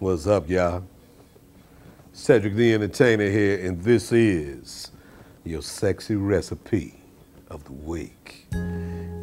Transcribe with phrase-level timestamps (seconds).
[0.00, 0.84] What's up, y'all?
[2.12, 4.92] Cedric the Entertainer here, and this is
[5.42, 6.94] your sexy recipe
[7.50, 8.46] of the week.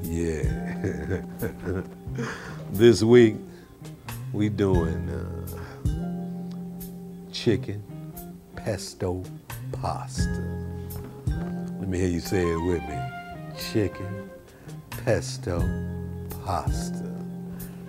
[0.01, 1.21] Yeah.
[2.73, 3.37] this week,
[4.33, 5.47] we doing uh,
[7.31, 7.81] chicken
[8.57, 9.23] pesto
[9.71, 10.43] pasta.
[11.79, 12.99] Let me hear you say it with me.
[13.71, 14.29] Chicken
[14.89, 15.61] pesto
[16.43, 17.13] pasta.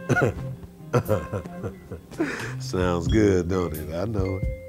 [2.61, 3.95] Sounds good, don't it?
[3.95, 4.67] I know it.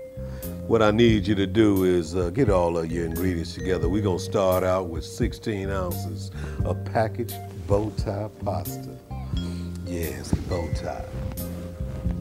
[0.68, 3.88] What I need you to do is uh, get all of your ingredients together.
[3.88, 6.32] We're gonna start out with 16 ounces
[6.66, 8.98] of packaged bow tie pasta.
[9.86, 11.06] Yes, bow tie.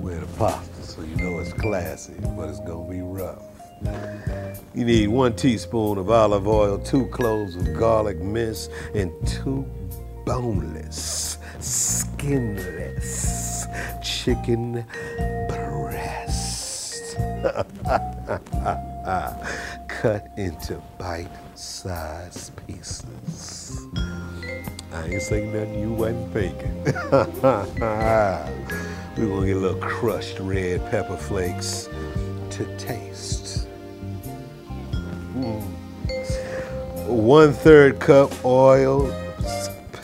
[0.00, 3.42] Wear the pasta so you know it's classy, but it's gonna be rough.
[4.74, 9.66] You need one teaspoon of olive oil, two cloves of garlic mince, and two
[10.24, 13.35] boneless, skinless
[14.02, 14.84] chicken
[15.48, 17.16] breast.
[19.88, 23.78] Cut into bite-sized pieces.
[24.92, 26.84] I ain't saying nothing you wasn't thinking.
[29.16, 31.88] We're gonna get a little crushed red pepper flakes
[32.50, 33.68] to taste.
[35.34, 35.62] Mm.
[37.06, 39.06] One third cup oil,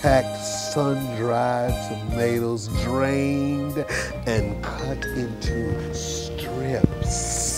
[0.03, 3.87] packed sun-dried tomatoes, drained
[4.27, 7.49] and cut into strips.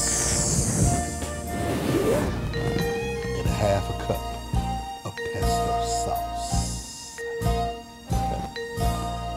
[3.39, 4.21] And half a cup
[5.07, 7.19] of pesto sauce.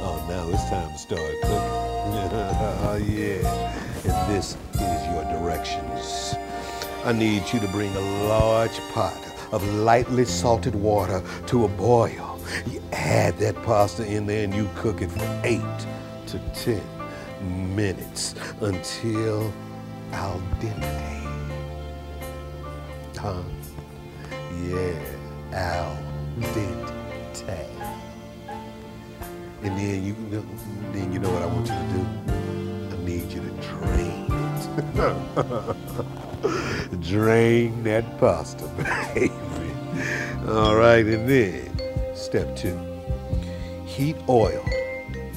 [0.03, 1.77] Oh, now it's time to start cooking.
[3.15, 3.73] yeah.
[4.03, 6.35] And this is your directions.
[7.05, 9.17] I need you to bring a large pot
[9.53, 12.26] of lightly salted water to a boil.
[12.65, 15.61] You add that pasta in there and you cook it for eight
[16.27, 16.81] to ten
[17.75, 19.51] minutes until
[20.11, 21.23] al dente.
[23.17, 23.41] Huh?
[24.63, 24.99] Yeah,
[25.53, 25.97] al
[26.39, 26.93] dente.
[29.63, 30.15] And then you
[30.93, 32.05] then you know what I want you to do?
[32.95, 34.37] I need you to drain it.
[37.09, 38.67] drain that pasta,
[39.13, 39.31] baby.
[40.47, 41.76] All right, and then
[42.17, 42.77] step two.
[43.85, 44.63] Heat oil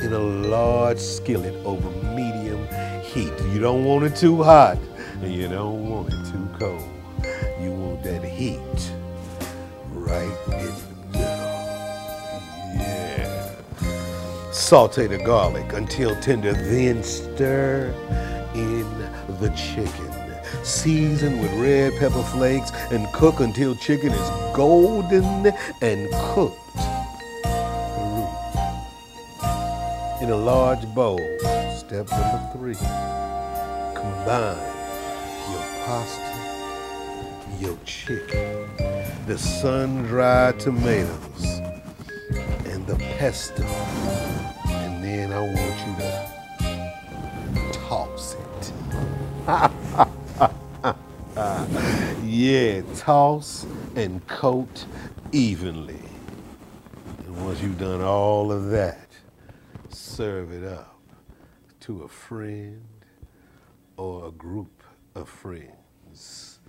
[0.03, 2.67] in a large skillet over medium
[3.03, 3.33] heat.
[3.53, 4.79] You don't want it too hot,
[5.23, 6.83] and you don't want it too cold.
[7.61, 8.93] You want that heat
[9.93, 10.75] right in
[11.13, 11.51] the middle.
[12.77, 13.55] Yeah.
[14.53, 17.93] Saute the garlic until tender, then stir
[18.55, 18.89] in
[19.39, 20.20] the chicken.
[20.63, 26.59] Season with red pepper flakes and cook until chicken is golden and cooked.
[27.97, 28.29] Mm.
[30.23, 31.21] In a large bowl,
[31.75, 32.75] step number three,
[33.95, 34.59] combine
[35.51, 36.37] your pasta,
[37.59, 38.69] your chicken,
[39.27, 41.61] the sun-dried tomatoes,
[42.67, 43.65] and the pesto.
[44.67, 45.95] And then I want you
[47.63, 48.73] to toss it.
[52.31, 54.87] yeah, toss and coat
[55.33, 55.99] evenly.
[57.27, 59.09] And once you've done all of that,
[59.89, 61.01] serve it up
[61.81, 62.85] to a friend
[63.97, 64.85] or a group
[65.17, 66.60] of friends.